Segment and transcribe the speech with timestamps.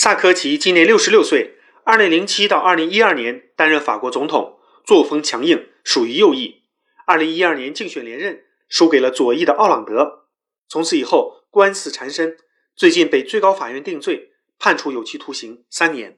[0.00, 6.62] 萨科齐今年六十六岁，二零零七到二零一二年担任法国总统，作风强硬，属于右翼。
[7.04, 10.28] 二零一二年竞选连任，输给了左翼的奥朗德。
[10.68, 12.36] 从此以后，官司缠身，
[12.76, 14.30] 最近被最高法院定罪，
[14.60, 16.16] 判处有期徒刑三年。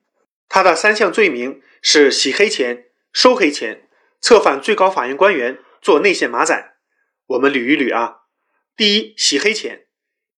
[0.51, 3.89] 他的三项罪名是洗黑钱、收黑钱、
[4.21, 6.75] 策反最高法院官员，做内线马仔。
[7.29, 8.25] 我们捋一捋啊。
[8.77, 9.87] 第一，洗黑钱。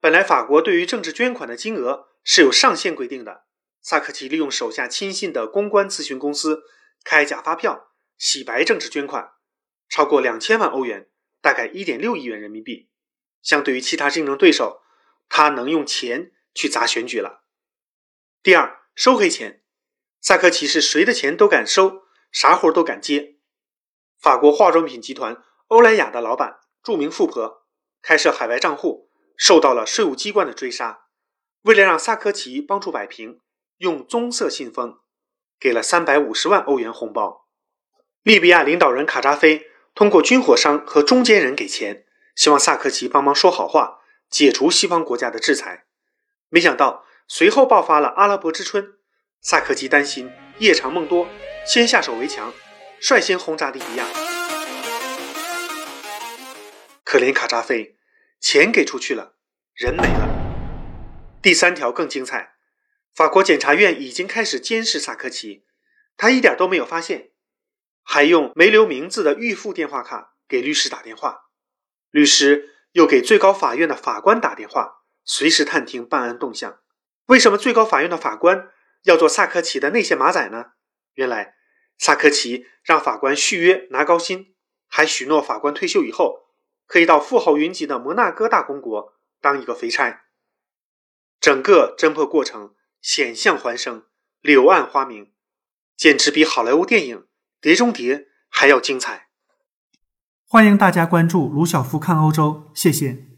[0.03, 2.13] 本来法国对于政治捐款的金额。
[2.25, 3.47] 是有上限规定的。
[3.81, 6.63] 萨科齐利用手下亲信的公关咨询公司
[7.03, 9.33] 开假发票，洗白政治捐款，
[9.89, 11.09] 超过两千万欧元，
[11.41, 12.91] 大概一点六亿元人民币。
[13.43, 14.83] 相对于其他竞争对手，
[15.29, 17.43] 他能用钱去砸选举了。
[18.41, 19.65] 第二，收黑钱。
[20.21, 23.39] 萨科齐是谁的钱都敢收，啥活都敢接。
[24.17, 27.67] 法国化妆品集团欧莱雅的老板，著名富婆，
[28.01, 31.01] 开设海外账户，受到了税务机关的追杀。
[31.63, 33.41] 为了让萨科齐帮助摆平，
[33.79, 34.99] 用棕色信封
[35.61, 37.47] 给了三百五十万欧元红包。
[38.23, 45.85] 利比亚领导人卡扎菲通过军火商和中间人给钱，希望萨科齐帮忙说好话，解除西方国家的制裁。
[46.49, 48.95] 没想到随后爆发了阿拉伯之春，
[49.41, 51.29] 萨科齐担心夜长梦多，
[51.67, 52.53] 先下手为强，
[53.01, 54.07] 率先轰炸利比亚。
[57.05, 57.97] 可怜卡扎菲，
[58.43, 59.37] 钱给出去了，
[59.73, 61.39] 人没了。
[61.41, 62.57] 第三条更精彩，
[63.15, 65.65] 法国检察院已经开始监视萨科齐，
[66.17, 67.31] 他一点都没有发现，
[68.03, 71.43] 还用没留名字的预付电话卡给律师打电话，
[72.11, 76.81] 律师又给最高法院的法官打电话，随时探听办案动向。
[77.27, 78.71] 为什么最高法院的法官
[79.05, 80.73] 要做萨科齐的内线马仔呢？
[81.15, 81.55] 原来
[81.97, 84.57] 萨科齐让法官续约拿高薪，
[84.89, 86.41] 还许诺法官退休以后
[86.93, 90.25] 可以到富豪云集的摩纳哥大公国当一个肥差。
[91.41, 94.03] 整个侦破过程险象环生，
[94.43, 95.33] 柳暗花明，
[95.97, 97.17] 简直比好莱坞电影
[97.63, 98.17] 《碟中谍》
[98.51, 99.29] 还要精彩。
[100.45, 103.32] 欢迎大家关注卢晓夫看欧洲，谢谢。